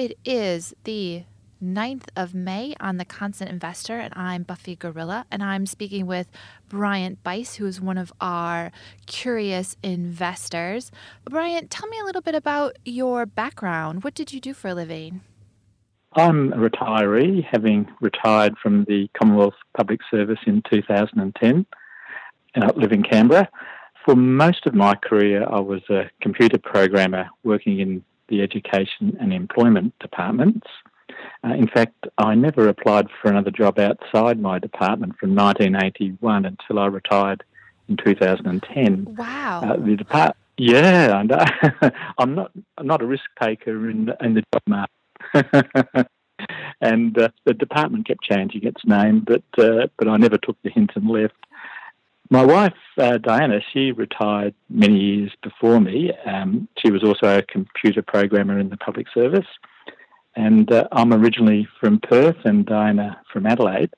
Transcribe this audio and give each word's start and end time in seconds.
It 0.00 0.16
is 0.24 0.72
the 0.84 1.24
9th 1.62 2.04
of 2.16 2.32
May 2.32 2.74
on 2.80 2.96
The 2.96 3.04
Constant 3.04 3.50
Investor, 3.50 3.98
and 3.98 4.14
I'm 4.16 4.44
Buffy 4.44 4.74
Gorilla, 4.74 5.26
and 5.30 5.42
I'm 5.42 5.66
speaking 5.66 6.06
with 6.06 6.30
Bryant 6.70 7.22
Bice, 7.22 7.56
who 7.56 7.66
is 7.66 7.82
one 7.82 7.98
of 7.98 8.10
our 8.18 8.72
curious 9.04 9.76
investors. 9.82 10.90
Bryant, 11.26 11.70
tell 11.70 11.86
me 11.90 11.98
a 12.00 12.04
little 12.06 12.22
bit 12.22 12.34
about 12.34 12.78
your 12.86 13.26
background. 13.26 14.02
What 14.02 14.14
did 14.14 14.32
you 14.32 14.40
do 14.40 14.54
for 14.54 14.68
a 14.68 14.74
living? 14.74 15.20
I'm 16.14 16.54
a 16.54 16.56
retiree, 16.56 17.44
having 17.44 17.86
retired 18.00 18.56
from 18.56 18.84
the 18.84 19.06
Commonwealth 19.12 19.52
Public 19.76 20.00
Service 20.10 20.40
in 20.46 20.62
2010, 20.72 21.66
and 22.54 22.64
I 22.64 22.68
uh, 22.68 22.72
live 22.74 22.92
in 22.92 23.02
Canberra. 23.02 23.50
For 24.06 24.16
most 24.16 24.64
of 24.64 24.74
my 24.74 24.94
career, 24.94 25.46
I 25.46 25.60
was 25.60 25.82
a 25.90 26.10
computer 26.22 26.56
programmer 26.56 27.28
working 27.44 27.80
in 27.80 28.02
the 28.30 28.42
education 28.42 29.16
and 29.20 29.32
employment 29.32 29.92
departments. 30.00 30.66
Uh, 31.44 31.54
in 31.54 31.68
fact, 31.68 32.06
I 32.18 32.34
never 32.34 32.68
applied 32.68 33.08
for 33.20 33.30
another 33.30 33.50
job 33.50 33.78
outside 33.78 34.40
my 34.40 34.58
department 34.58 35.18
from 35.18 35.34
1981 35.34 36.46
until 36.46 36.78
I 36.78 36.86
retired 36.86 37.44
in 37.88 37.96
2010. 37.96 39.16
Wow. 39.16 39.60
Uh, 39.62 39.76
the 39.76 39.96
depart- 39.96 40.36
yeah, 40.56 41.18
and 41.18 41.32
I'm 42.18 42.34
not 42.34 42.52
I'm 42.76 42.86
not 42.86 43.02
a 43.02 43.06
risk 43.06 43.24
taker 43.42 43.88
in, 43.88 44.12
in 44.20 44.34
the 44.34 44.42
job 44.52 44.62
market. 44.66 46.06
and 46.80 47.18
uh, 47.18 47.28
the 47.44 47.54
department 47.54 48.06
kept 48.06 48.22
changing 48.22 48.64
its 48.64 48.82
name, 48.84 49.20
but 49.26 49.42
uh, 49.58 49.86
but 49.98 50.08
I 50.08 50.16
never 50.18 50.36
took 50.38 50.56
the 50.62 50.70
hint 50.70 50.92
and 50.94 51.08
left. 51.08 51.34
My 52.32 52.44
wife, 52.44 52.74
uh, 52.96 53.18
Diana, 53.18 53.60
she 53.72 53.90
retired 53.90 54.54
many 54.68 55.00
years 55.00 55.32
before 55.42 55.80
me. 55.80 56.12
Um, 56.24 56.68
she 56.78 56.92
was 56.92 57.02
also 57.02 57.38
a 57.38 57.42
computer 57.42 58.02
programmer 58.02 58.56
in 58.60 58.68
the 58.68 58.76
public 58.76 59.08
service. 59.12 59.46
And 60.36 60.70
uh, 60.70 60.86
I'm 60.92 61.12
originally 61.12 61.66
from 61.80 61.98
Perth 61.98 62.36
and 62.44 62.64
Diana 62.64 63.20
from 63.32 63.46
Adelaide. 63.46 63.90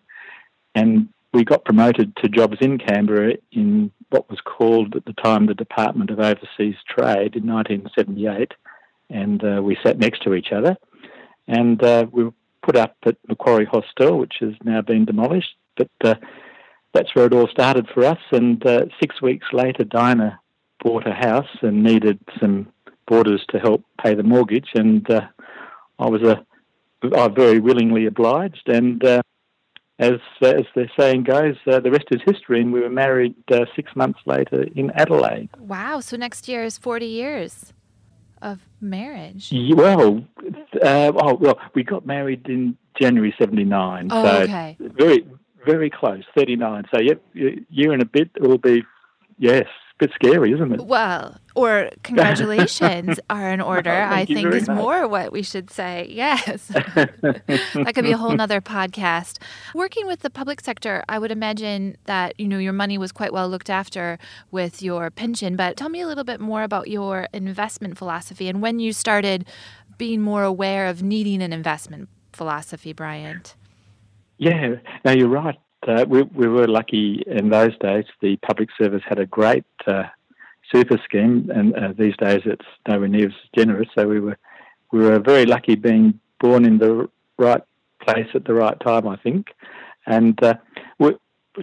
And 0.75 1.11
we 1.35 1.45
got 1.45 1.67
promoted 1.67 2.17
to 2.17 2.29
jobs 2.31 2.57
in 2.63 2.79
Canberra 2.79 3.35
in 3.53 3.91
what 4.09 4.31
was 4.31 4.41
called 4.41 4.97
at 4.97 5.05
the 5.05 5.13
time 5.13 5.45
the 5.45 5.55
Department 5.55 6.09
of 6.09 6.19
Overseas 6.19 6.77
Trade 6.89 7.37
in 7.37 7.47
1978. 7.47 8.53
And 9.11 9.45
uh, 9.45 9.61
we 9.63 9.77
sat 9.83 9.99
next 9.99 10.23
to 10.23 10.33
each 10.33 10.53
other. 10.53 10.79
And 11.49 11.83
uh, 11.83 12.07
we 12.11 12.25
were 12.25 12.35
put 12.63 12.77
up 12.77 12.97
at 13.05 13.17
Macquarie 13.29 13.67
Hostel, 13.67 14.17
which 14.17 14.37
has 14.41 14.55
now 14.65 14.81
been 14.81 15.05
demolished. 15.05 15.55
But 15.77 15.91
uh, 16.03 16.15
that's 16.93 17.15
where 17.15 17.27
it 17.27 17.35
all 17.35 17.49
started 17.49 17.89
for 17.93 18.05
us. 18.05 18.19
And 18.31 18.65
uh, 18.67 18.87
six 19.01 19.21
weeks 19.23 19.47
later, 19.53 19.85
Diana 19.85 20.41
bought 20.83 21.07
a 21.07 21.13
house 21.13 21.49
and 21.63 21.83
needed 21.83 22.19
some 22.41 22.69
boarders 23.07 23.45
to 23.51 23.59
help 23.59 23.85
pay 24.03 24.15
the 24.15 24.23
mortgage. 24.23 24.71
And 24.75 25.09
uh, 25.11 25.23
I 25.99 26.09
was 26.09 26.23
a, 26.23 26.45
I 27.17 27.29
very 27.29 27.61
willingly 27.61 28.07
obliged. 28.07 28.69
And 28.69 29.05
uh, 29.05 29.23
as 29.99 30.19
as 30.43 30.65
the 30.75 30.89
saying 30.99 31.25
goes, 31.25 31.57
uh, 31.67 31.81
the 31.81 31.91
rest 31.91 32.07
is 32.11 32.21
history. 32.25 32.61
And 32.61 32.73
we 32.73 32.81
were 32.81 32.91
married 32.91 33.35
uh, 33.51 33.65
six 33.75 33.95
months 33.97 34.21
later 34.27 34.67
in 34.75 34.91
Adelaide. 34.91 35.51
Wow! 35.59 36.01
So 36.01 36.17
next 36.17 36.49
year 36.49 36.65
is 36.65 36.79
forty 36.79 37.07
years 37.07 37.73
of 38.41 38.61
marriage. 38.81 39.53
Well, 39.75 40.27
uh, 40.83 41.13
oh 41.15 41.35
well, 41.35 41.59
we 41.75 41.85
got 41.85 42.05
married 42.05 42.49
in 42.49 42.77
January 43.01 43.35
'79. 43.39 44.09
Oh, 44.11 44.25
so 44.25 44.43
okay. 44.43 44.77
Very 44.81 45.27
very 45.65 45.91
close, 45.91 46.25
39. 46.37 46.85
So, 46.95 47.01
yep, 47.01 47.23
year 47.35 47.93
and 47.93 48.03
a 48.03 48.07
bit 48.07 48.31
it 48.37 48.43
will 48.43 48.59
be, 48.59 48.85
yes, 49.39 49.67
a 49.67 50.07
bit 50.07 50.11
scary, 50.15 50.53
isn't 50.53 50.73
it? 50.73 50.85
Well, 50.85 51.39
or 51.55 51.91
congratulations 52.03 53.21
are 53.31 53.51
in 53.51 53.61
order, 53.61 53.91
oh, 53.91 54.15
I 54.15 54.25
think 54.25 54.53
is 54.55 54.69
much. 54.69 54.77
more 54.77 55.09
what 55.09 55.33
we 55.33 55.43
should 55.43 55.71
say. 55.71 56.07
Yes. 56.11 56.67
that 56.69 57.93
could 57.95 58.05
be 58.05 58.13
a 58.13 58.17
whole 58.17 58.33
nother 58.33 58.61
podcast. 58.61 59.39
Working 59.75 60.07
with 60.07 60.21
the 60.21 60.31
public 60.31 60.61
sector, 60.61 61.05
I 61.09 61.19
would 61.19 61.31
imagine 61.31 61.97
that, 62.05 62.39
you 62.39 62.49
know, 62.49 62.59
your 62.59 62.73
money 62.73 62.99
was 62.99 63.13
quite 63.13 63.33
well 63.33 63.49
looked 63.49 63.71
after 63.71 64.19
with 64.51 64.83
your 64.83 65.11
pension, 65.11 65.57
but 65.57 65.77
tell 65.77 65.89
me 65.89 66.01
a 66.01 66.07
little 66.07 66.25
bit 66.25 66.41
more 66.41 66.63
about 66.63 66.89
your 66.89 67.29
investment 67.33 67.99
philosophy 67.99 68.49
and 68.49 68.63
when 68.63 68.79
you 68.79 68.93
started 68.93 69.45
being 69.99 70.21
more 70.21 70.43
aware 70.43 70.87
of 70.89 71.03
needing 71.03 71.43
an 71.43 71.53
investment 71.53 72.09
philosophy, 72.33 72.93
Bryant. 72.93 73.55
Yeah, 74.43 74.75
no, 75.05 75.13
you're 75.13 75.29
right. 75.29 75.57
Uh, 75.87 76.05
we, 76.09 76.23
we 76.23 76.49
were 76.49 76.67
lucky 76.67 77.23
in 77.29 77.49
those 77.49 77.79
days. 77.79 78.07
The 78.21 78.37
public 78.39 78.71
service 78.77 79.03
had 79.09 79.21
a 79.21 79.27
great 79.27 79.65
uh, 79.87 80.07
super 80.75 80.99
scheme, 81.05 81.49
and 81.55 81.73
uh, 81.77 81.93
these 81.97 82.17
days 82.17 82.41
it's 82.45 82.67
nowhere 82.89 83.07
near 83.07 83.29
as 83.29 83.35
generous. 83.57 83.87
So 83.97 84.09
we 84.09 84.19
were 84.19 84.37
we 84.91 84.99
were 84.99 85.21
very 85.21 85.47
lucky 85.47 85.77
being 85.77 86.19
born 86.41 86.65
in 86.65 86.79
the 86.79 87.09
right 87.39 87.63
place 88.05 88.27
at 88.35 88.45
the 88.45 88.53
right 88.55 88.79
time, 88.81 89.07
I 89.07 89.15
think. 89.15 89.55
And 90.07 90.43
uh, 90.43 90.55
we, 90.99 91.17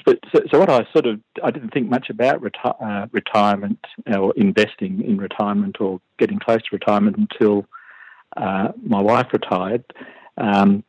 so, 0.06 0.16
so, 0.50 0.57
what 0.57 0.69
I 0.69 0.88
sort 0.94 1.06
of 1.06 1.19
I 1.44 1.51
didn't 1.51 1.73
think 1.73 1.89
much 1.89 2.09
about 2.09 2.41
reti- 2.41 2.81
uh, 2.81 3.07
retirement 3.12 3.85
or 4.07 4.34
investing 4.38 5.03
in 5.03 5.18
retirement 5.18 5.81
or 5.81 6.00
getting 6.18 6.39
close 6.39 6.59
to 6.62 6.69
retirement 6.72 7.18
until 7.18 7.66
uh, 8.38 8.69
my 8.81 9.01
wife 9.01 9.28
retired. 9.34 9.84
Um, 10.38 10.85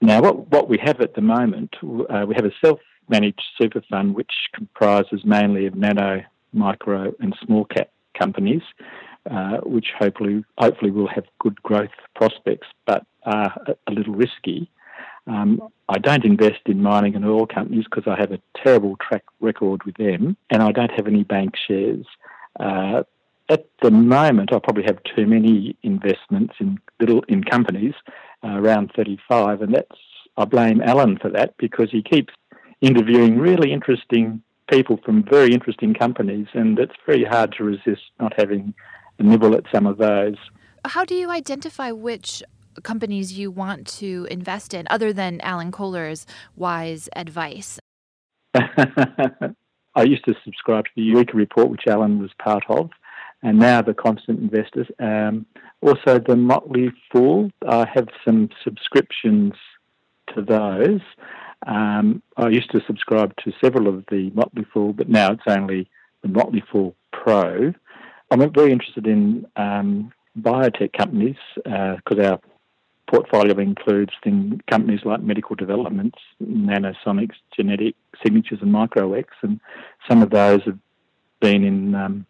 now, 0.00 0.22
what, 0.22 0.50
what 0.50 0.68
we 0.68 0.78
have 0.78 1.00
at 1.00 1.14
the 1.14 1.20
moment, 1.20 1.74
uh, 1.82 2.24
we 2.26 2.34
have 2.34 2.44
a 2.44 2.52
self 2.64 2.80
managed 3.08 3.42
super 3.60 3.82
fund 3.90 4.14
which 4.14 4.32
comprises 4.54 5.22
mainly 5.24 5.66
of 5.66 5.74
nano, 5.74 6.22
micro, 6.52 7.12
and 7.20 7.36
small 7.44 7.64
cap 7.66 7.90
companies, 8.18 8.62
uh, 9.30 9.58
which 9.58 9.88
hopefully 9.98 10.44
hopefully 10.58 10.90
will 10.90 11.08
have 11.08 11.24
good 11.40 11.60
growth 11.62 11.90
prospects, 12.14 12.68
but 12.86 13.04
are 13.24 13.54
a, 13.86 13.92
little 13.92 14.14
risky. 14.14 14.70
Um, 15.26 15.60
I 15.88 15.98
don't 15.98 16.24
invest 16.24 16.60
in 16.66 16.82
mining 16.82 17.14
and 17.14 17.26
oil 17.26 17.46
companies 17.46 17.84
because 17.84 18.04
I 18.06 18.18
have 18.18 18.32
a 18.32 18.40
terrible 18.56 18.96
track 18.96 19.24
record 19.40 19.84
with 19.84 19.96
them, 19.96 20.36
and 20.48 20.62
I 20.62 20.72
don't 20.72 20.90
have 20.92 21.06
any 21.06 21.24
bank 21.24 21.54
shares. 21.68 22.06
Uh, 22.58 23.02
at 23.50 23.66
the 23.82 23.90
moment, 23.90 24.52
I 24.52 24.60
probably 24.60 24.84
have 24.84 24.98
too 25.14 25.26
many 25.26 25.76
investments 25.82 26.54
in 26.60 26.78
little 27.00 27.22
in 27.28 27.42
companies 27.42 27.94
uh, 28.44 28.56
around 28.56 28.92
35, 28.96 29.60
and 29.60 29.74
that's 29.74 29.98
I 30.36 30.44
blame 30.44 30.80
Alan 30.80 31.18
for 31.18 31.28
that 31.30 31.54
because 31.58 31.90
he 31.90 32.02
keeps 32.02 32.32
interviewing 32.80 33.38
really 33.38 33.72
interesting 33.72 34.42
people 34.70 35.00
from 35.04 35.24
very 35.24 35.52
interesting 35.52 35.92
companies, 35.94 36.46
and 36.54 36.78
it's 36.78 36.94
very 37.04 37.24
hard 37.24 37.52
to 37.58 37.64
resist 37.64 38.02
not 38.20 38.32
having 38.38 38.72
a 39.18 39.24
nibble 39.24 39.54
at 39.54 39.64
some 39.74 39.86
of 39.86 39.98
those. 39.98 40.36
How 40.84 41.04
do 41.04 41.14
you 41.16 41.28
identify 41.28 41.90
which 41.90 42.42
companies 42.84 43.36
you 43.36 43.50
want 43.50 43.86
to 43.98 44.28
invest 44.30 44.72
in, 44.72 44.86
other 44.88 45.12
than 45.12 45.40
Alan 45.40 45.72
Kohler's 45.72 46.24
wise 46.54 47.08
advice? 47.16 47.80
I 48.54 50.02
used 50.04 50.24
to 50.26 50.34
subscribe 50.44 50.84
to 50.84 50.90
the 50.94 51.02
Eureka 51.02 51.36
Report, 51.36 51.68
which 51.68 51.86
Alan 51.88 52.20
was 52.20 52.30
part 52.38 52.64
of, 52.68 52.90
and 53.42 53.58
now 53.58 53.82
the 53.82 53.94
Constant 53.94 54.40
Investors. 54.40 54.86
Um, 54.98 55.46
also, 55.80 56.18
the 56.18 56.36
Motley 56.36 56.92
Fool. 57.10 57.50
I 57.66 57.86
have 57.92 58.08
some 58.24 58.50
subscriptions 58.62 59.54
to 60.34 60.42
those. 60.42 61.00
Um, 61.66 62.22
I 62.36 62.48
used 62.48 62.70
to 62.72 62.80
subscribe 62.86 63.34
to 63.44 63.52
several 63.62 63.88
of 63.88 64.04
the 64.10 64.30
Motley 64.30 64.66
Fool, 64.72 64.92
but 64.92 65.08
now 65.08 65.32
it's 65.32 65.42
only 65.46 65.88
the 66.22 66.28
Motley 66.28 66.62
Fool 66.70 66.94
Pro. 67.12 67.72
I'm 68.30 68.52
very 68.52 68.72
interested 68.72 69.06
in 69.06 69.46
um, 69.56 70.12
biotech 70.38 70.92
companies 70.92 71.36
because 71.56 72.18
uh, 72.18 72.30
our 72.30 72.40
portfolio 73.08 73.58
includes 73.58 74.12
thing, 74.22 74.60
companies 74.70 75.00
like 75.04 75.20
Medical 75.20 75.56
Developments, 75.56 76.18
Nanosonics, 76.42 77.34
Genetic 77.56 77.96
Signatures, 78.22 78.60
and 78.62 78.70
Micro-X, 78.70 79.28
and 79.42 79.60
some 80.08 80.22
of 80.22 80.30
those 80.30 80.62
have 80.64 80.78
been 81.40 81.64
in. 81.64 81.94
Um, 81.94 82.26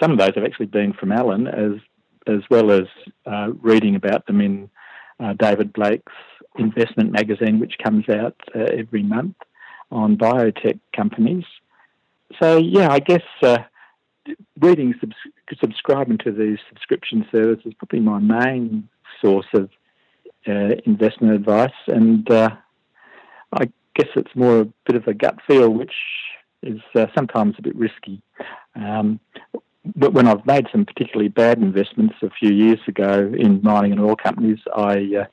some 0.00 0.12
of 0.12 0.18
those 0.18 0.34
have 0.34 0.44
actually 0.44 0.66
been 0.66 0.92
from 0.92 1.12
Alan, 1.12 1.46
as 1.46 1.80
as 2.26 2.40
well 2.50 2.72
as 2.72 2.86
uh, 3.24 3.52
reading 3.62 3.94
about 3.94 4.26
them 4.26 4.40
in 4.40 4.68
uh, 5.20 5.32
David 5.34 5.72
Blake's 5.72 6.12
investment 6.58 7.12
magazine, 7.12 7.60
which 7.60 7.74
comes 7.82 8.08
out 8.08 8.34
uh, 8.54 8.60
every 8.60 9.02
month 9.02 9.36
on 9.90 10.16
biotech 10.16 10.80
companies. 10.94 11.44
So, 12.40 12.56
yeah, 12.56 12.90
I 12.90 12.98
guess 12.98 13.22
uh, 13.42 13.58
reading, 14.60 14.94
subs- 15.00 15.60
subscribing 15.60 16.18
to 16.18 16.32
these 16.32 16.58
subscription 16.68 17.26
services 17.30 17.66
is 17.66 17.74
probably 17.74 18.00
my 18.00 18.18
main 18.18 18.88
source 19.22 19.46
of 19.54 19.70
uh, 20.48 20.74
investment 20.84 21.34
advice. 21.34 21.70
And 21.86 22.28
uh, 22.30 22.50
I 23.52 23.70
guess 23.94 24.08
it's 24.16 24.34
more 24.34 24.62
a 24.62 24.68
bit 24.86 24.96
of 24.96 25.06
a 25.06 25.14
gut 25.14 25.36
feel, 25.46 25.70
which 25.70 25.94
is 26.62 26.80
sometimes 27.14 27.54
a 27.58 27.62
bit 27.62 27.76
risky. 27.76 28.20
Um, 28.74 29.20
but 29.96 30.12
when 30.12 30.28
I've 30.28 30.44
made 30.46 30.66
some 30.70 30.84
particularly 30.84 31.28
bad 31.28 31.58
investments 31.58 32.16
a 32.22 32.30
few 32.30 32.52
years 32.52 32.78
ago 32.86 33.32
in 33.36 33.60
mining 33.62 33.92
and 33.92 34.00
oil 34.00 34.14
companies, 34.14 34.58
I 34.76 35.22
uh, 35.22 35.24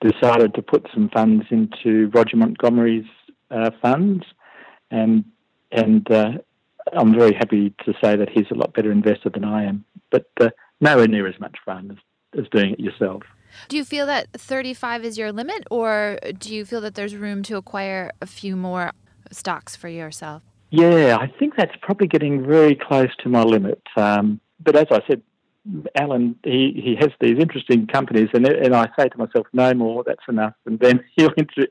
decided 0.00 0.54
to 0.54 0.62
put 0.62 0.86
some 0.94 1.10
funds 1.10 1.44
into 1.50 2.08
Roger 2.14 2.36
Montgomery's 2.36 3.06
uh, 3.50 3.70
funds, 3.82 4.24
and 4.90 5.24
and 5.72 6.10
uh, 6.10 6.32
I'm 6.92 7.12
very 7.18 7.34
happy 7.34 7.74
to 7.84 7.92
say 8.02 8.16
that 8.16 8.30
he's 8.30 8.46
a 8.52 8.54
lot 8.54 8.74
better 8.74 8.92
investor 8.92 9.30
than 9.30 9.44
I 9.44 9.64
am, 9.64 9.84
but 10.10 10.30
uh, 10.40 10.50
nowhere 10.80 11.08
near 11.08 11.26
as 11.26 11.38
much 11.40 11.56
fun 11.64 11.90
as, 11.90 12.40
as 12.40 12.48
doing 12.50 12.74
it 12.74 12.80
yourself. 12.80 13.22
Do 13.68 13.76
you 13.76 13.84
feel 13.84 14.06
that 14.06 14.28
35 14.34 15.04
is 15.04 15.18
your 15.18 15.32
limit, 15.32 15.66
or 15.70 16.18
do 16.38 16.54
you 16.54 16.64
feel 16.64 16.80
that 16.82 16.94
there's 16.94 17.16
room 17.16 17.42
to 17.44 17.56
acquire 17.56 18.12
a 18.20 18.26
few 18.26 18.54
more 18.54 18.92
stocks 19.32 19.74
for 19.74 19.88
yourself? 19.88 20.42
Yeah, 20.70 21.16
I 21.20 21.28
think 21.38 21.54
that's 21.56 21.74
probably 21.80 22.08
getting 22.08 22.44
very 22.44 22.74
close 22.74 23.14
to 23.20 23.28
my 23.28 23.42
limit. 23.42 23.82
Um, 23.96 24.40
but 24.60 24.76
as 24.76 24.86
I 24.90 25.00
said, 25.06 25.22
Alan, 25.96 26.36
he, 26.44 26.80
he 26.82 26.96
has 27.00 27.10
these 27.20 27.38
interesting 27.38 27.86
companies, 27.86 28.28
and 28.32 28.46
and 28.46 28.74
I 28.74 28.88
say 28.98 29.08
to 29.08 29.18
myself, 29.18 29.46
no 29.52 29.74
more, 29.74 30.04
that's 30.04 30.22
enough. 30.28 30.54
And 30.64 30.78
then 30.78 31.04
he'll 31.16 31.32
inter- 31.36 31.68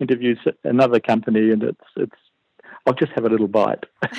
interview 0.00 0.36
another 0.62 1.00
company, 1.00 1.50
and 1.50 1.62
it's 1.62 1.84
it's 1.96 2.16
I'll 2.86 2.94
just 2.94 3.12
have 3.12 3.24
a 3.24 3.28
little 3.28 3.48
bite. 3.48 3.84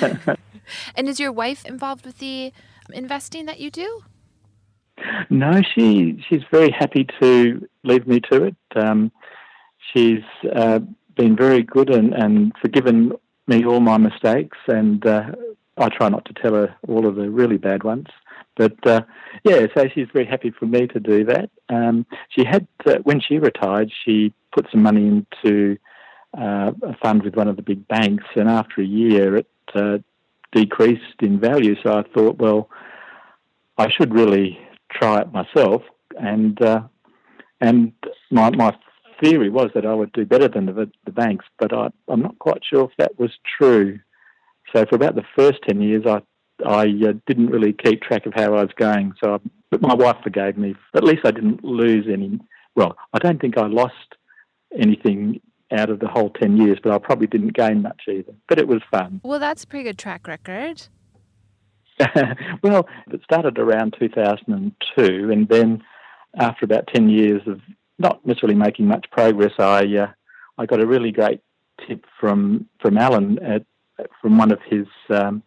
and 0.96 1.08
is 1.08 1.20
your 1.20 1.32
wife 1.32 1.64
involved 1.64 2.04
with 2.04 2.18
the 2.18 2.52
investing 2.92 3.46
that 3.46 3.60
you 3.60 3.70
do? 3.70 4.02
No, 5.28 5.60
she 5.74 6.22
she's 6.28 6.42
very 6.50 6.70
happy 6.70 7.06
to 7.20 7.68
leave 7.84 8.06
me 8.06 8.20
to 8.30 8.44
it. 8.44 8.56
Um, 8.74 9.12
she's 9.92 10.24
uh, 10.54 10.80
been 11.16 11.36
very 11.36 11.62
good 11.62 11.90
and, 11.90 12.12
and 12.14 12.52
forgiven 12.60 13.12
me 13.46 13.64
all 13.64 13.80
my 13.80 13.98
mistakes, 13.98 14.58
and 14.66 15.04
uh, 15.06 15.32
I 15.76 15.88
try 15.88 16.08
not 16.08 16.24
to 16.26 16.34
tell 16.34 16.54
her 16.54 16.74
all 16.88 17.06
of 17.06 17.16
the 17.16 17.30
really 17.30 17.58
bad 17.58 17.84
ones. 17.84 18.06
But 18.56 18.86
uh, 18.86 19.02
yeah, 19.44 19.66
so 19.76 19.86
she's 19.94 20.08
very 20.12 20.26
happy 20.26 20.50
for 20.50 20.66
me 20.66 20.86
to 20.88 21.00
do 21.00 21.24
that. 21.24 21.50
Um, 21.68 22.06
she 22.30 22.44
had 22.44 22.66
uh, 22.86 22.96
when 23.02 23.20
she 23.20 23.38
retired, 23.38 23.92
she 24.04 24.32
put 24.54 24.66
some 24.70 24.82
money 24.82 25.06
into 25.06 25.76
uh, 26.36 26.72
a 26.82 26.96
fund 27.02 27.22
with 27.22 27.36
one 27.36 27.48
of 27.48 27.56
the 27.56 27.62
big 27.62 27.86
banks, 27.88 28.24
and 28.34 28.48
after 28.48 28.80
a 28.80 28.86
year, 28.86 29.36
it 29.36 29.50
uh, 29.74 29.98
decreased 30.52 31.20
in 31.20 31.38
value. 31.38 31.76
So 31.82 31.92
I 31.98 32.04
thought, 32.14 32.38
well, 32.38 32.70
I 33.76 33.90
should 33.90 34.14
really 34.14 34.58
try 34.90 35.20
it 35.20 35.32
myself, 35.32 35.82
and 36.18 36.58
and 37.60 37.92
my 38.30 38.50
my 38.50 38.74
theory 39.22 39.50
was 39.50 39.70
that 39.74 39.86
I 39.86 39.94
would 39.94 40.12
do 40.12 40.24
better 40.24 40.48
than 40.48 40.66
the, 40.66 40.90
the 41.04 41.12
banks, 41.12 41.44
but 41.58 41.72
I, 41.72 41.88
I'm 42.08 42.22
not 42.22 42.38
quite 42.38 42.62
sure 42.64 42.84
if 42.84 42.96
that 42.98 43.18
was 43.18 43.30
true. 43.58 43.98
So 44.74 44.84
for 44.86 44.96
about 44.96 45.14
the 45.14 45.24
first 45.36 45.58
ten 45.66 45.80
years, 45.80 46.04
I 46.06 46.22
I 46.64 46.84
uh, 47.06 47.12
didn't 47.26 47.48
really 47.48 47.72
keep 47.72 48.02
track 48.02 48.26
of 48.26 48.32
how 48.34 48.54
I 48.54 48.62
was 48.62 48.72
going. 48.76 49.12
So, 49.22 49.34
I, 49.34 49.38
but 49.70 49.82
my 49.82 49.94
wife 49.94 50.16
forgave 50.22 50.56
me. 50.56 50.74
At 50.94 51.04
least 51.04 51.22
I 51.24 51.30
didn't 51.30 51.64
lose 51.64 52.06
any. 52.10 52.38
Well, 52.74 52.96
I 53.12 53.18
don't 53.18 53.40
think 53.40 53.58
I 53.58 53.66
lost 53.66 54.16
anything 54.78 55.40
out 55.72 55.90
of 55.90 56.00
the 56.00 56.08
whole 56.08 56.30
ten 56.30 56.56
years, 56.56 56.78
but 56.82 56.92
I 56.92 56.98
probably 56.98 57.26
didn't 57.26 57.54
gain 57.54 57.82
much 57.82 58.02
either. 58.08 58.34
But 58.48 58.58
it 58.58 58.68
was 58.68 58.80
fun. 58.90 59.20
Well, 59.22 59.40
that's 59.40 59.64
a 59.64 59.66
pretty 59.66 59.84
good 59.84 59.98
track 59.98 60.26
record. 60.26 60.82
well, 62.62 62.86
it 63.10 63.22
started 63.24 63.58
around 63.58 63.96
2002, 63.98 65.30
and 65.30 65.48
then 65.48 65.82
after 66.38 66.64
about 66.64 66.88
10 66.94 67.08
years 67.08 67.40
of 67.46 67.60
not 67.98 68.24
necessarily 68.26 68.58
making 68.58 68.86
much 68.86 69.06
progress, 69.10 69.52
I 69.58 69.84
uh, 69.96 70.12
I 70.58 70.66
got 70.66 70.80
a 70.80 70.86
really 70.86 71.12
great 71.12 71.40
tip 71.86 72.04
from 72.20 72.68
from 72.80 72.98
Alan 72.98 73.38
at, 73.42 73.64
from 74.20 74.38
one 74.38 74.52
of 74.52 74.60
his 74.68 74.86
um, 75.10 75.42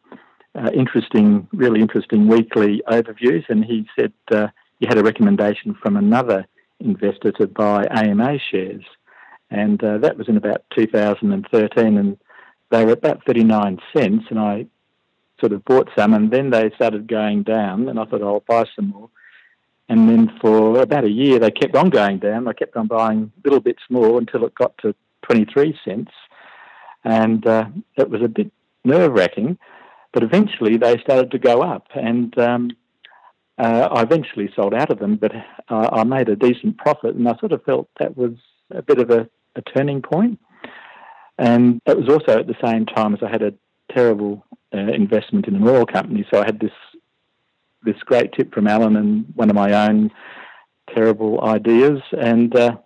uh, 0.55 0.69
interesting, 0.73 1.47
really 1.53 1.81
interesting 1.81 2.27
weekly 2.27 2.81
overviews, 2.87 3.43
and 3.49 3.63
he 3.63 3.87
said 3.97 4.13
uh, 4.31 4.47
he 4.79 4.87
had 4.87 4.97
a 4.97 5.03
recommendation 5.03 5.75
from 5.81 5.95
another 5.95 6.45
investor 6.79 7.31
to 7.33 7.47
buy 7.47 7.85
AMA 7.91 8.39
shares, 8.51 8.83
and 9.51 9.83
uh, 9.83 9.97
that 9.99 10.17
was 10.17 10.27
in 10.27 10.37
about 10.37 10.63
2013, 10.75 11.97
and 11.97 12.17
they 12.71 12.85
were 12.85 12.93
about 12.93 13.25
39 13.25 13.79
cents, 13.95 14.25
and 14.29 14.39
I 14.39 14.65
sort 15.39 15.53
of 15.53 15.63
bought 15.65 15.89
some, 15.97 16.13
and 16.13 16.31
then 16.31 16.49
they 16.49 16.71
started 16.75 17.07
going 17.07 17.43
down, 17.43 17.87
and 17.89 17.99
I 17.99 18.05
thought 18.05 18.21
I'll 18.21 18.43
buy 18.47 18.65
some 18.75 18.89
more. 18.89 19.09
And 19.89 20.07
then 20.07 20.31
for 20.39 20.79
about 20.79 21.03
a 21.03 21.09
year, 21.09 21.39
they 21.39 21.49
kept 21.49 21.75
on 21.75 21.89
going 21.89 22.19
down. 22.19 22.47
I 22.47 22.53
kept 22.53 22.77
on 22.77 22.85
buying 22.85 23.31
little 23.43 23.59
bits 23.59 23.81
more 23.89 24.19
until 24.19 24.45
it 24.45 24.53
got 24.53 24.77
to 24.79 24.93
23 25.23 25.77
cents. 25.83 26.11
And 27.03 27.45
uh, 27.47 27.65
it 27.97 28.09
was 28.09 28.21
a 28.21 28.27
bit 28.27 28.51
nerve 28.85 29.11
wracking. 29.13 29.57
But 30.13 30.23
eventually 30.23 30.77
they 30.77 30.99
started 30.99 31.31
to 31.31 31.39
go 31.39 31.63
up. 31.63 31.87
And 31.95 32.37
um, 32.37 32.71
uh, 33.57 33.89
I 33.91 34.03
eventually 34.03 34.51
sold 34.55 34.75
out 34.75 34.91
of 34.91 34.99
them, 34.99 35.15
but 35.15 35.33
uh, 35.69 35.89
I 35.91 36.03
made 36.03 36.29
a 36.29 36.35
decent 36.35 36.77
profit. 36.77 37.15
And 37.15 37.27
I 37.27 37.35
sort 37.39 37.51
of 37.51 37.63
felt 37.63 37.89
that 37.99 38.15
was 38.15 38.33
a 38.69 38.83
bit 38.83 38.99
of 38.99 39.09
a, 39.09 39.27
a 39.55 39.61
turning 39.63 40.03
point. 40.03 40.39
And 41.39 41.81
it 41.87 41.97
was 41.97 42.09
also 42.09 42.39
at 42.39 42.47
the 42.47 42.55
same 42.63 42.85
time 42.85 43.15
as 43.15 43.23
I 43.23 43.29
had 43.29 43.41
a 43.41 43.53
terrible 43.91 44.45
uh, 44.71 44.77
investment 44.77 45.47
in 45.47 45.55
an 45.55 45.67
oil 45.67 45.85
company. 45.85 46.27
So 46.31 46.39
I 46.39 46.45
had 46.45 46.59
this 46.59 46.71
this 47.83 47.97
great 48.05 48.33
tip 48.33 48.53
from 48.53 48.67
Alan 48.67 48.95
and 48.95 49.25
one 49.35 49.49
of 49.49 49.55
my 49.55 49.87
own 49.87 50.11
terrible 50.93 51.43
ideas. 51.43 52.01
And 52.11 52.55
uh, 52.55 52.77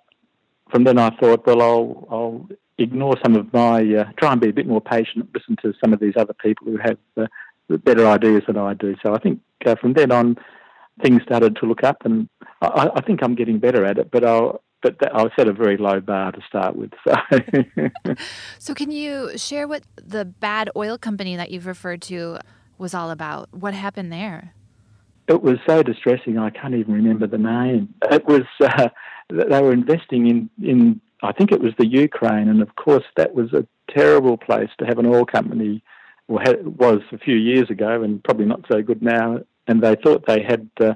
from 0.72 0.84
then 0.84 0.98
I 0.98 1.16
thought, 1.18 1.46
well, 1.46 1.62
I'll, 1.62 2.08
I'll 2.12 2.50
ignore 2.78 3.16
some 3.24 3.36
of 3.36 3.52
my, 3.54 3.80
uh, 3.80 4.12
try 4.18 4.32
and 4.32 4.42
be 4.42 4.50
a 4.50 4.54
bit 4.54 4.68
more 4.68 4.82
patient, 4.82 5.30
listen 5.34 5.56
to 5.64 5.74
some 5.84 5.94
of 5.94 6.00
these 6.00 6.14
other 6.18 6.34
people 6.34 6.68
who 6.68 6.78
have 6.78 6.98
uh, 7.18 7.28
better 7.78 8.08
ideas 8.08 8.44
than 8.48 8.58
I 8.58 8.74
do. 8.74 8.96
So 9.04 9.14
I 9.14 9.20
think 9.20 9.40
uh, 9.66 9.76
from 9.76 9.94
then 9.94 10.12
on, 10.12 10.38
things 11.02 11.22
started 11.24 11.56
to 11.58 11.66
look 11.66 11.84
up, 11.84 12.06
and 12.06 12.30
I, 12.62 12.90
I 12.96 13.02
think 13.02 13.24
I'm 13.24 13.36
getting 13.36 13.60
better 13.60 13.86
at 13.86 13.98
it. 13.98 14.12
But 14.12 14.24
I'll, 14.24 14.62
but 14.82 14.98
I 15.16 15.28
set 15.36 15.48
a 15.48 15.54
very 15.54 15.78
low 15.78 16.00
bar 16.02 16.32
to 16.34 16.42
start 16.48 16.76
with. 16.76 16.92
So. 17.08 18.16
so, 18.60 18.74
can 18.74 18.92
you 18.92 19.38
share 19.38 19.68
what 19.68 19.84
the 19.96 20.26
bad 20.26 20.70
oil 20.76 20.98
company 20.98 21.36
that 21.36 21.52
you've 21.52 21.66
referred 21.66 22.02
to 22.04 22.40
was 22.78 22.94
all 22.94 23.10
about? 23.10 23.50
What 23.54 23.74
happened 23.74 24.12
there? 24.12 24.54
It 25.28 25.42
was 25.42 25.58
so 25.68 25.84
distressing. 25.84 26.38
I 26.38 26.50
can't 26.50 26.76
even 26.76 26.94
remember 26.94 27.28
the 27.28 27.38
name. 27.38 27.94
It 28.12 28.26
was 28.26 28.44
uh, 28.62 28.90
they 29.30 29.62
were 29.62 29.74
investing 29.74 30.28
in 30.28 30.50
in 30.62 31.02
I 31.22 31.32
think 31.32 31.52
it 31.52 31.62
was 31.62 31.74
the 31.78 31.88
Ukraine, 31.88 32.50
and 32.50 32.62
of 32.62 32.76
course 32.76 33.06
that 33.16 33.34
was 33.34 33.54
a 33.54 33.66
terrible 33.90 34.38
place 34.38 34.70
to 34.80 34.86
have 34.86 35.00
an 35.00 35.06
oil 35.06 35.26
company. 35.26 35.84
Or 36.30 36.40
had, 36.40 36.66
was 36.66 37.02
a 37.12 37.18
few 37.18 37.36
years 37.36 37.70
ago, 37.70 38.02
and 38.02 38.24
probably 38.24 38.46
not 38.46 38.62
so 38.72 38.82
good 38.82 39.02
now. 39.02 39.40
And 39.68 39.82
they 39.82 39.96
thought 39.96 40.26
they 40.26 40.42
had 40.42 40.70
uh, 40.80 40.94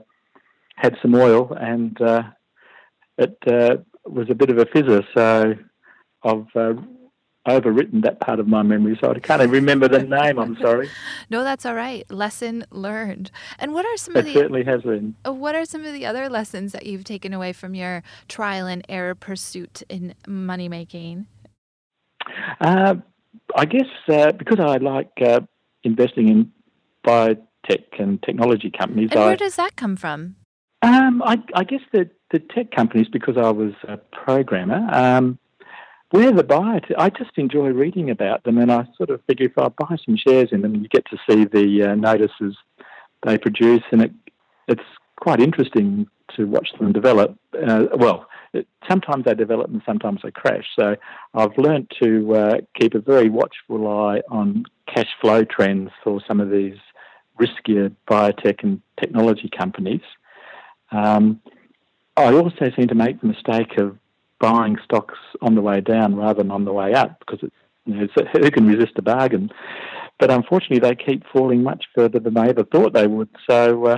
had 0.76 0.98
some 1.02 1.16
oil, 1.16 1.52
and 1.60 2.02
uh, 2.02 2.24
it 3.18 3.38
uh, 3.46 3.78
was 4.06 4.30
a 4.30 4.36
bit 4.36 4.50
of 4.50 4.58
a 4.58 4.66
fizzer. 4.66 5.04
So 5.16 5.56
I've 6.24 6.58
overwritten 7.48 8.04
that 8.04 8.20
part 8.20 8.40
of 8.40 8.48
my 8.48 8.62
memory, 8.62 8.98
so 9.02 9.12
I 9.12 9.20
can't 9.20 9.42
even 9.42 9.52
remember 9.52 9.88
the 9.88 10.04
name. 10.04 10.38
I'm 10.38 10.58
sorry. 10.62 10.90
no, 11.30 11.44
that's 11.44 11.66
all 11.66 11.76
right. 11.76 12.10
Lesson 12.12 12.66
learned. 12.72 13.32
And 13.60 13.74
what 13.74 13.86
are 13.86 13.98
some 13.98 14.16
it 14.16 14.20
of 14.20 14.26
the 14.26 14.34
certainly 14.34 14.64
has 14.64 14.82
been. 14.82 15.16
Uh, 15.26 15.34
what 15.34 15.56
are 15.56 15.66
some 15.66 15.86
of 15.86 15.94
the 15.94 16.06
other 16.06 16.30
lessons 16.30 16.72
that 16.74 16.86
you've 16.86 17.04
taken 17.04 17.34
away 17.34 17.54
from 17.54 17.74
your 17.74 18.04
trial 18.28 18.68
and 18.68 18.86
error 18.88 19.16
pursuit 19.16 19.84
in 19.90 20.14
money 20.28 20.70
making? 20.70 21.28
Uh, 22.62 22.96
I 23.56 23.66
guess 23.66 23.88
uh, 24.10 24.32
because 24.34 24.60
I 24.60 24.78
like 24.78 25.12
uh, 25.26 25.42
investing 25.84 26.30
in 26.30 26.52
biotech 27.06 28.00
and 28.00 28.22
technology 28.24 28.72
companies. 28.72 29.10
And 29.12 29.22
where 29.22 29.32
I, 29.32 29.36
does 29.36 29.56
that 29.56 29.76
come 29.76 29.96
from? 29.96 30.36
Um, 30.82 31.24
I, 31.24 31.42
I, 31.56 31.64
guess 31.64 31.82
the, 31.92 32.10
the 32.32 32.40
tech 32.40 32.72
companies, 32.72 33.08
because 33.12 33.38
I 33.38 33.50
was 33.50 33.74
a 33.88 33.98
programmer, 33.98 34.88
um, 34.94 35.40
where 36.12 36.32
the 36.32 36.44
buy, 36.44 36.80
I 36.98 37.10
just 37.10 37.32
enjoy 37.38 37.68
reading 37.70 38.10
about 38.10 38.44
them, 38.44 38.58
and 38.58 38.72
I 38.72 38.88
sort 38.96 39.10
of 39.10 39.22
figure 39.26 39.48
if 39.48 39.58
I 39.58 39.68
buy 39.70 39.98
some 40.06 40.16
shares 40.16 40.50
in 40.52 40.62
them, 40.62 40.76
you 40.76 40.88
get 40.88 41.06
to 41.08 41.18
see 41.30 41.46
the 41.46 41.92
uh, 41.92 41.96
notices 41.96 42.56
they 43.24 43.38
produce, 43.38 43.84
and 43.92 44.04
it, 44.04 44.12
it's 44.68 44.84
quite 45.18 45.40
interesting 45.40 46.08
to 46.36 46.46
watch 46.46 46.70
them 46.80 46.94
develop. 46.94 47.38
Uh, 47.54 47.88
well, 47.96 48.28
it, 48.54 48.68
sometimes 48.90 49.26
they 49.26 49.34
develop 49.34 49.70
and 49.70 49.82
sometimes 49.86 50.22
they 50.24 50.32
crash. 50.32 50.66
So 50.78 50.96
I've 51.34 51.58
learned 51.58 51.92
to 52.02 52.36
uh, 52.36 52.58
keep 52.80 52.94
a 52.96 53.00
very 53.00 53.30
watchful 53.30 53.88
eye 53.88 54.22
on 54.30 54.66
cash 54.94 55.10
flow 55.22 55.44
trends 55.44 55.92
for 56.04 56.22
some 56.28 56.40
of 56.40 56.50
these 56.50 56.78
riskier 57.40 57.94
biotech 58.10 58.64
and 58.64 58.82
technology 59.00 59.50
companies. 59.58 60.02
Um, 60.92 61.42
I 62.16 62.34
also 62.34 62.72
seem 62.76 62.88
to 62.88 62.96
make 62.96 63.22
the 63.22 63.28
mistake 63.28 63.78
of 63.78 63.98
buying 64.40 64.78
stocks 64.84 65.18
on 65.42 65.56
the 65.56 65.62
way 65.62 65.82
down 65.82 66.16
rather 66.16 66.44
than 66.44 66.52
on 66.52 66.66
the 66.66 66.74
way 66.74 66.94
up 66.94 67.20
because 67.20 67.40
it's, 67.42 67.56
you 67.86 67.96
know, 67.96 68.04
it's, 68.04 68.32
who 68.34 68.52
can 68.52 68.68
resist 68.68 68.94
a 68.98 69.02
bargain? 69.02 69.50
But 70.20 70.32
unfortunately, 70.32 70.80
they 70.80 70.96
keep 70.96 71.24
falling 71.32 71.64
much 71.64 71.86
further 71.96 72.20
than 72.20 72.34
they 72.34 72.50
ever 72.50 72.64
thought 72.64 72.94
they 72.94 73.08
would. 73.08 73.30
So 73.50 73.86
uh, 73.86 73.98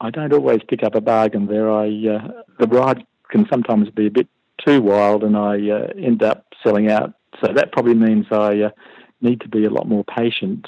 I 0.00 0.10
don't 0.10 0.32
always 0.32 0.60
pick 0.68 0.82
up 0.82 0.94
a 0.94 1.00
bargain 1.00 1.46
there. 1.46 1.70
I 1.70 1.86
uh, 1.86 2.28
the 2.58 2.68
ride 2.68 3.04
can 3.30 3.46
sometimes 3.50 3.90
be 3.90 4.06
a 4.06 4.10
bit 4.10 4.28
too 4.64 4.80
wild, 4.80 5.24
and 5.24 5.36
I 5.36 5.70
uh, 5.70 5.88
end 5.96 6.22
up 6.22 6.46
selling 6.62 6.90
out. 6.90 7.14
So 7.40 7.52
that 7.52 7.72
probably 7.72 7.94
means 7.94 8.26
I 8.30 8.62
uh, 8.62 8.70
need 9.20 9.40
to 9.42 9.48
be 9.48 9.64
a 9.64 9.70
lot 9.70 9.88
more 9.88 10.04
patient. 10.04 10.66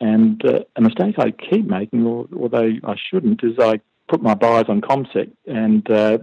And 0.00 0.44
uh, 0.44 0.60
a 0.76 0.80
mistake 0.80 1.18
I 1.18 1.30
keep 1.30 1.66
making, 1.66 2.06
although 2.06 2.72
I 2.84 2.96
shouldn't, 3.10 3.42
is 3.42 3.58
I 3.58 3.80
put 4.08 4.22
my 4.22 4.34
buys 4.34 4.66
on 4.68 4.80
CommSec 4.80 5.32
and 5.46 5.90
uh, 5.90 6.18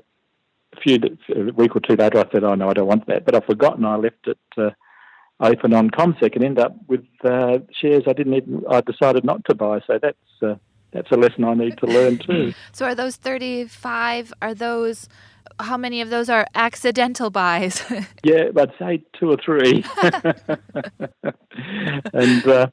a 0.75 0.81
few 0.81 0.99
a 1.35 1.51
week 1.53 1.75
or 1.75 1.79
two 1.79 1.95
later, 1.95 2.19
I 2.19 2.31
said, 2.31 2.43
"Oh 2.43 2.55
no, 2.55 2.69
I 2.69 2.73
don't 2.73 2.87
want 2.87 3.07
that." 3.07 3.25
But 3.25 3.35
I've 3.35 3.45
forgotten. 3.45 3.85
I 3.85 3.95
left 3.95 4.27
it 4.27 4.37
uh, 4.57 4.71
open 5.39 5.73
on 5.73 5.89
CommSec 5.89 6.35
and 6.35 6.43
end 6.43 6.59
up 6.59 6.75
with 6.87 7.05
uh, 7.23 7.59
shares 7.81 8.03
I 8.07 8.13
didn't 8.13 8.33
even. 8.33 8.63
I 8.69 8.81
decided 8.81 9.23
not 9.23 9.43
to 9.45 9.55
buy. 9.55 9.79
So 9.87 9.99
that's 10.01 10.17
uh, 10.41 10.55
that's 10.93 11.11
a 11.11 11.15
lesson 11.15 11.43
I 11.43 11.55
need 11.55 11.77
to 11.79 11.87
learn 11.87 12.19
too. 12.19 12.53
So 12.71 12.85
are 12.85 12.95
those 12.95 13.15
35, 13.17 14.33
are 14.41 14.53
those, 14.53 15.09
how 15.59 15.77
many 15.77 16.01
of 16.01 16.09
those 16.09 16.29
are 16.29 16.47
accidental 16.55 17.29
buys? 17.29 17.83
yeah, 18.23 18.49
I'd 18.57 18.71
say 18.79 19.03
two 19.19 19.31
or 19.31 19.37
three. 19.43 19.83
and 22.13 22.47
uh, 22.47 22.67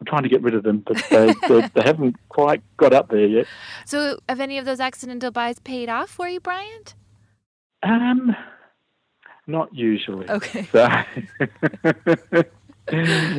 I'm 0.00 0.06
trying 0.06 0.22
to 0.22 0.28
get 0.28 0.42
rid 0.42 0.54
of 0.54 0.62
them, 0.62 0.84
but 0.86 1.04
they, 1.10 1.34
they, 1.48 1.68
they, 1.74 1.82
haven't 1.82 2.16
quite 2.28 2.62
got 2.76 2.92
up 2.92 3.10
there 3.10 3.26
yet. 3.26 3.46
So 3.86 4.18
have 4.28 4.40
any 4.40 4.58
of 4.58 4.64
those 4.64 4.80
accidental 4.80 5.30
buys 5.30 5.58
paid 5.58 5.88
off 5.88 6.10
for 6.10 6.28
you, 6.28 6.40
Bryant? 6.40 6.94
Um, 7.82 8.34
not 9.46 9.74
usually. 9.74 10.28
Okay. 10.28 10.68
So, 10.72 10.78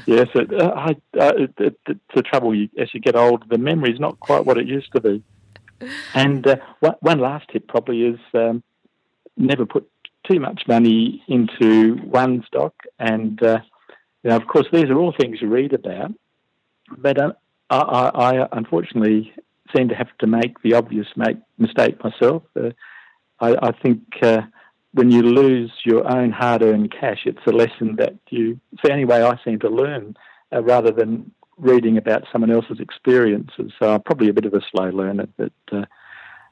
yes, 0.05 0.27
it, 0.35 0.53
uh, 0.53 0.73
I, 0.75 0.89
uh, 1.19 1.33
it, 1.35 1.53
it, 1.57 1.79
it's 1.87 1.99
the 2.15 2.21
trouble. 2.21 2.53
You, 2.55 2.69
as 2.77 2.93
you 2.93 2.99
get 2.99 3.15
older, 3.15 3.45
the 3.49 3.57
memory 3.57 3.93
is 3.93 3.99
not 3.99 4.19
quite 4.19 4.45
what 4.45 4.57
it 4.57 4.67
used 4.67 4.91
to 4.93 5.01
be. 5.01 5.23
And 6.13 6.45
uh, 6.47 6.57
one, 6.79 6.95
one, 7.01 7.19
last 7.19 7.49
tip 7.51 7.67
probably 7.67 8.03
is 8.03 8.19
um, 8.33 8.63
never 9.37 9.65
put 9.65 9.89
too 10.29 10.39
much 10.39 10.63
money 10.67 11.23
into 11.27 11.95
one 12.03 12.43
stock. 12.47 12.73
And 12.99 13.41
uh, 13.43 13.59
you 14.23 14.29
know, 14.29 14.35
of 14.37 14.47
course, 14.47 14.67
these 14.71 14.89
are 14.89 14.97
all 14.97 15.13
things 15.17 15.41
you 15.41 15.49
read 15.49 15.73
about. 15.73 16.13
But 16.97 17.19
uh, 17.19 17.33
I, 17.69 18.11
I, 18.13 18.47
unfortunately 18.51 19.33
seem 19.75 19.89
to 19.89 19.95
have 19.95 20.15
to 20.19 20.27
make 20.27 20.61
the 20.61 20.73
obvious 20.73 21.07
make, 21.15 21.37
mistake 21.57 22.01
myself. 22.03 22.43
I, 23.39 23.55
I, 23.61 23.71
think 23.71 24.01
uh, 24.21 24.41
when 24.93 25.11
you 25.11 25.23
lose 25.23 25.71
your 25.85 26.09
own 26.11 26.31
hard-earned 26.31 26.91
cash, 26.91 27.21
it's 27.25 27.45
a 27.47 27.51
lesson 27.51 27.95
that 27.97 28.13
you. 28.29 28.59
It's 28.71 28.81
the 28.83 28.91
only 28.91 29.05
way 29.05 29.23
I 29.23 29.37
seem 29.43 29.59
to 29.59 29.69
learn, 29.69 30.15
uh, 30.53 30.63
rather 30.63 30.91
than 30.91 31.31
reading 31.57 31.97
about 31.97 32.23
someone 32.31 32.51
else's 32.51 32.79
experiences. 32.79 33.71
So 33.79 33.93
I'm 33.93 34.01
probably 34.01 34.29
a 34.29 34.33
bit 34.33 34.45
of 34.45 34.53
a 34.53 34.61
slow 34.71 34.89
learner, 34.89 35.27
but 35.37 35.53
uh, 35.71 35.85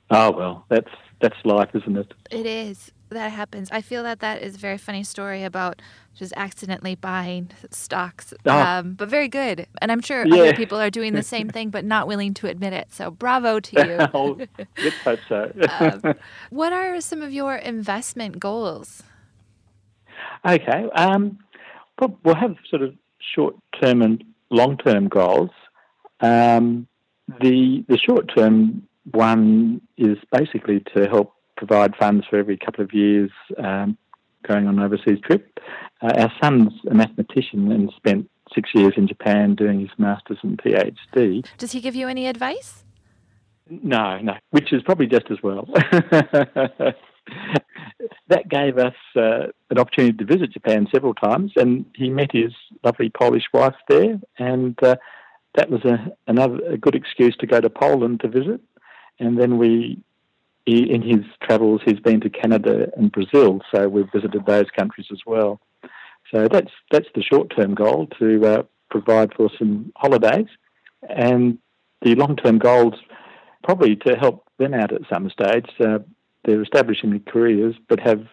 oh 0.09 0.31
well, 0.31 0.65
that's 0.69 0.91
that's 1.21 1.35
life, 1.45 1.69
isn't 1.73 1.97
it? 1.97 2.13
It 2.29 2.45
is 2.45 2.91
that 3.11 3.31
happens. 3.31 3.69
I 3.71 3.81
feel 3.81 4.03
that 4.03 4.19
that 4.19 4.41
is 4.41 4.55
a 4.55 4.57
very 4.57 4.77
funny 4.77 5.03
story 5.03 5.43
about 5.43 5.81
just 6.15 6.33
accidentally 6.35 6.95
buying 6.95 7.51
stocks, 7.69 8.33
oh. 8.45 8.51
um, 8.51 8.93
but 8.93 9.09
very 9.09 9.27
good. 9.27 9.67
And 9.81 9.91
I'm 9.91 10.01
sure 10.01 10.25
yeah. 10.25 10.41
other 10.41 10.53
people 10.53 10.79
are 10.79 10.89
doing 10.89 11.13
the 11.13 11.23
same 11.23 11.49
thing, 11.49 11.69
but 11.69 11.85
not 11.85 12.07
willing 12.07 12.33
to 12.35 12.47
admit 12.47 12.73
it. 12.73 12.93
So 12.93 13.11
bravo 13.11 13.59
to 13.59 13.87
you. 13.87 14.07
oh, 14.13 14.39
let's 14.77 14.97
hope 14.97 15.19
so. 15.29 15.51
um, 15.79 16.15
what 16.49 16.73
are 16.73 16.99
some 16.99 17.21
of 17.21 17.31
your 17.31 17.55
investment 17.55 18.39
goals? 18.39 19.03
Okay, 20.45 20.85
um, 20.95 21.37
we'll 22.23 22.35
have 22.35 22.55
sort 22.69 22.81
of 22.81 22.95
short-term 23.35 24.01
and 24.01 24.23
long-term 24.49 25.07
goals. 25.07 25.51
Um, 26.19 26.87
the 27.39 27.85
the 27.87 27.97
short-term 27.97 28.87
one 29.09 29.81
is 29.97 30.17
basically 30.31 30.83
to 30.95 31.07
help 31.07 31.33
provide 31.57 31.95
funds 31.95 32.25
for 32.29 32.37
every 32.37 32.57
couple 32.57 32.83
of 32.83 32.93
years 32.93 33.31
um, 33.57 33.97
going 34.47 34.67
on 34.67 34.77
an 34.79 34.83
overseas 34.83 35.19
trip. 35.23 35.59
Uh, 36.01 36.13
our 36.17 36.31
son's 36.41 36.73
a 36.89 36.93
mathematician 36.93 37.71
and 37.71 37.91
spent 37.95 38.29
six 38.53 38.69
years 38.73 38.93
in 38.97 39.07
Japan 39.07 39.55
doing 39.55 39.79
his 39.79 39.89
master's 39.97 40.39
and 40.43 40.57
PhD. 40.57 41.45
Does 41.57 41.71
he 41.71 41.81
give 41.81 41.95
you 41.95 42.07
any 42.07 42.27
advice? 42.27 42.83
No, 43.69 44.19
no, 44.19 44.33
which 44.49 44.73
is 44.73 44.81
probably 44.83 45.07
just 45.07 45.31
as 45.31 45.37
well. 45.41 45.67
that 48.27 48.49
gave 48.49 48.77
us 48.77 48.95
uh, 49.15 49.47
an 49.69 49.77
opportunity 49.77 50.17
to 50.17 50.25
visit 50.25 50.51
Japan 50.51 50.87
several 50.91 51.13
times, 51.13 51.53
and 51.55 51.85
he 51.95 52.09
met 52.09 52.31
his 52.33 52.51
lovely 52.83 53.09
Polish 53.09 53.45
wife 53.53 53.75
there, 53.87 54.19
and 54.37 54.81
uh, 54.83 54.97
that 55.55 55.69
was 55.69 55.85
a, 55.85 56.11
another 56.27 56.59
a 56.67 56.77
good 56.77 56.95
excuse 56.95 57.37
to 57.37 57.47
go 57.47 57.61
to 57.61 57.69
Poland 57.69 58.19
to 58.21 58.27
visit. 58.27 58.59
And 59.21 59.37
then 59.37 59.57
we 59.57 60.01
he, 60.65 60.91
in 60.91 61.01
his 61.01 61.25
travels, 61.41 61.81
he's 61.85 61.99
been 61.99 62.21
to 62.21 62.29
Canada 62.29 62.91
and 62.95 63.11
Brazil, 63.11 63.61
so 63.73 63.87
we've 63.87 64.11
visited 64.11 64.45
those 64.45 64.69
countries 64.75 65.07
as 65.11 65.19
well. 65.25 65.59
So 66.31 66.47
that's 66.47 66.71
that's 66.91 67.07
the 67.15 67.23
short-term 67.23 67.75
goal 67.75 68.07
to 68.19 68.45
uh, 68.45 68.63
provide 68.89 69.33
for 69.35 69.49
some 69.57 69.91
holidays, 69.95 70.47
and 71.09 71.57
the 72.01 72.15
long-term 72.15 72.59
goals 72.59 72.95
probably 73.63 73.95
to 73.95 74.15
help 74.15 74.47
them 74.57 74.73
out 74.73 74.91
at 74.91 75.01
some 75.11 75.29
stage. 75.29 75.69
Uh, 75.79 75.99
they're 76.43 76.63
establishing 76.63 77.11
their 77.11 77.19
careers, 77.19 77.75
but 77.87 77.99
have 77.99 78.25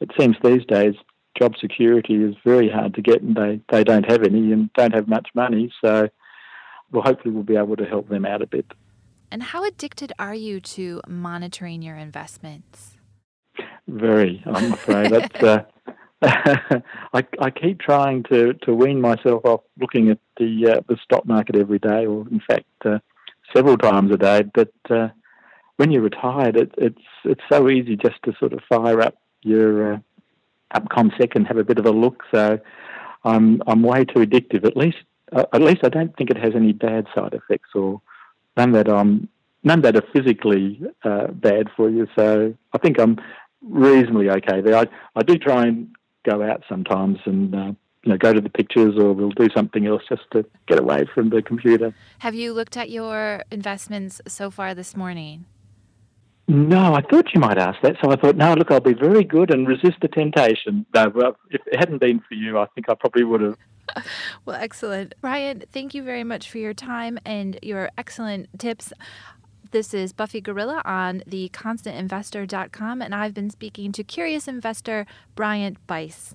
it 0.00 0.10
seems 0.18 0.36
these 0.42 0.64
days 0.66 0.94
job 1.38 1.54
security 1.58 2.22
is 2.22 2.34
very 2.44 2.68
hard 2.68 2.94
to 2.94 3.02
get, 3.02 3.22
and 3.22 3.36
they, 3.36 3.60
they 3.70 3.84
don't 3.84 4.10
have 4.10 4.22
any 4.22 4.52
and 4.52 4.72
don't 4.74 4.94
have 4.94 5.08
much 5.08 5.28
money. 5.34 5.72
So, 5.82 6.08
well, 6.90 7.02
hopefully, 7.02 7.34
we'll 7.34 7.44
be 7.44 7.56
able 7.56 7.76
to 7.76 7.86
help 7.86 8.08
them 8.08 8.24
out 8.24 8.42
a 8.42 8.46
bit. 8.46 8.66
And 9.32 9.42
how 9.42 9.64
addicted 9.64 10.12
are 10.18 10.34
you 10.34 10.60
to 10.60 11.00
monitoring 11.08 11.80
your 11.80 11.96
investments? 11.96 12.98
Very, 13.88 14.42
I'm 14.44 14.74
afraid. 14.74 15.10
That's, 15.10 15.42
uh, 15.42 15.64
I, 17.14 17.26
I 17.40 17.50
keep 17.50 17.80
trying 17.80 18.24
to, 18.24 18.52
to 18.52 18.74
wean 18.74 19.00
myself 19.00 19.42
off 19.46 19.62
looking 19.80 20.10
at 20.10 20.18
the 20.36 20.74
uh, 20.76 20.80
the 20.86 20.98
stock 21.02 21.24
market 21.24 21.56
every 21.56 21.78
day, 21.78 22.04
or 22.04 22.28
in 22.28 22.42
fact, 22.46 22.66
uh, 22.84 22.98
several 23.56 23.78
times 23.78 24.12
a 24.12 24.18
day. 24.18 24.42
But 24.42 24.74
uh, 24.90 25.08
when 25.78 25.90
you're 25.90 26.02
retired, 26.02 26.56
it, 26.56 26.74
it's 26.76 27.00
it's 27.24 27.40
so 27.50 27.70
easy 27.70 27.96
just 27.96 28.22
to 28.24 28.34
sort 28.38 28.52
of 28.52 28.60
fire 28.68 29.00
up 29.00 29.14
your 29.40 29.94
uh, 29.94 29.98
UpComSec 30.74 31.34
and 31.36 31.46
have 31.46 31.56
a 31.56 31.64
bit 31.64 31.78
of 31.78 31.86
a 31.86 31.90
look. 31.90 32.22
So 32.34 32.60
I'm 33.24 33.62
I'm 33.66 33.82
way 33.82 34.04
too 34.04 34.20
addictive. 34.20 34.66
At 34.66 34.76
least 34.76 34.98
uh, 35.34 35.46
at 35.54 35.62
least 35.62 35.80
I 35.84 35.88
don't 35.88 36.14
think 36.18 36.28
it 36.28 36.36
has 36.36 36.52
any 36.54 36.74
bad 36.74 37.06
side 37.14 37.32
effects 37.32 37.70
or 37.74 38.02
none 38.56 38.72
that 38.72 38.88
um 38.88 39.28
none 39.62 39.82
that 39.82 39.96
are 39.96 40.04
physically 40.12 40.80
uh, 41.04 41.28
bad 41.28 41.68
for 41.76 41.88
you. 41.88 42.06
So 42.16 42.54
I 42.72 42.78
think 42.78 43.00
I'm 43.00 43.18
reasonably 43.62 44.30
okay 44.30 44.60
there. 44.60 44.76
I 44.76 44.86
I 45.16 45.22
do 45.22 45.36
try 45.38 45.66
and 45.66 45.88
go 46.24 46.42
out 46.42 46.62
sometimes 46.68 47.18
and. 47.24 47.54
Uh, 47.54 47.72
you 48.04 48.10
know, 48.10 48.18
go 48.18 48.32
to 48.32 48.40
the 48.40 48.50
pictures 48.50 48.96
or 48.98 49.12
we'll 49.12 49.30
do 49.30 49.48
something 49.54 49.86
else 49.86 50.02
just 50.08 50.22
to 50.32 50.44
get 50.66 50.80
away 50.80 51.04
from 51.14 51.30
the 51.30 51.40
computer. 51.40 51.94
Have 52.18 52.34
you 52.34 52.52
looked 52.52 52.76
at 52.76 52.90
your 52.90 53.44
investments 53.52 54.20
so 54.26 54.50
far 54.50 54.74
this 54.74 54.96
morning? 54.96 55.44
No, 56.52 56.94
I 56.94 57.00
thought 57.00 57.32
you 57.32 57.40
might 57.40 57.56
ask 57.56 57.80
that. 57.80 57.96
So 58.04 58.10
I 58.10 58.16
thought, 58.16 58.36
no, 58.36 58.52
look, 58.52 58.70
I'll 58.70 58.78
be 58.78 58.92
very 58.92 59.24
good 59.24 59.50
and 59.50 59.66
resist 59.66 59.96
the 60.02 60.08
temptation. 60.08 60.84
No, 60.94 61.08
well, 61.08 61.34
if 61.50 61.62
it 61.66 61.78
hadn't 61.78 61.96
been 61.96 62.20
for 62.20 62.34
you, 62.34 62.58
I 62.58 62.66
think 62.74 62.90
I 62.90 62.94
probably 62.94 63.24
would 63.24 63.40
have. 63.40 63.56
well, 64.44 64.56
excellent. 64.60 65.14
Ryan, 65.22 65.62
thank 65.72 65.94
you 65.94 66.02
very 66.02 66.24
much 66.24 66.50
for 66.50 66.58
your 66.58 66.74
time 66.74 67.18
and 67.24 67.58
your 67.62 67.88
excellent 67.96 68.50
tips. 68.58 68.92
This 69.70 69.94
is 69.94 70.12
Buffy 70.12 70.42
Gorilla 70.42 70.82
on 70.84 71.22
the 71.26 71.48
constantinvestor.com, 71.54 73.00
and 73.00 73.14
I've 73.14 73.32
been 73.32 73.48
speaking 73.48 73.90
to 73.92 74.04
curious 74.04 74.46
investor 74.46 75.06
Bryant 75.34 75.78
Bice. 75.86 76.34